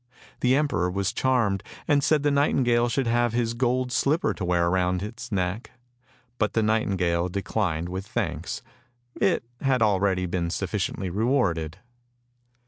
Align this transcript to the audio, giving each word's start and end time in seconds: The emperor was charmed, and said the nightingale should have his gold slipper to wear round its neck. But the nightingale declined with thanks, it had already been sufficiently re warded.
The 0.39 0.55
emperor 0.55 0.89
was 0.89 1.13
charmed, 1.13 1.61
and 1.87 2.03
said 2.03 2.23
the 2.23 2.31
nightingale 2.31 2.89
should 2.89 3.05
have 3.05 3.33
his 3.33 3.53
gold 3.53 3.91
slipper 3.91 4.33
to 4.33 4.43
wear 4.43 4.67
round 4.67 5.03
its 5.03 5.31
neck. 5.31 5.73
But 6.39 6.53
the 6.53 6.63
nightingale 6.63 7.29
declined 7.29 7.87
with 7.87 8.07
thanks, 8.07 8.63
it 9.13 9.43
had 9.61 9.83
already 9.83 10.25
been 10.25 10.49
sufficiently 10.49 11.11
re 11.11 11.25
warded. 11.25 11.77